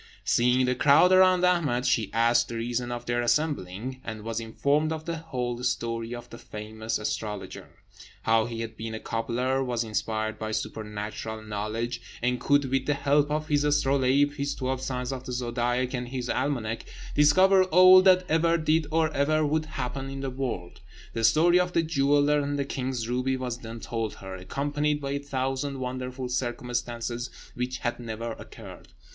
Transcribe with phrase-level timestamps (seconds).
[0.25, 4.91] Seeing the crowd around Ahmed, she asked the reason of their assembling, and was informed
[4.91, 7.69] of the whole story of the famous astrologer:
[8.23, 12.95] how he had been a cobbler, was inspired with supernatural knowledge, and could, with the
[12.95, 16.83] help of his astrolabe, his twelve signs of the zodiac, and his almanac,
[17.13, 20.81] discover all that ever did or ever would happen in the world.
[21.13, 25.11] The story of the jeweller and the king's ruby was then told her, accompanied by
[25.11, 28.87] a thousand wonderful circumstances which had never occurred.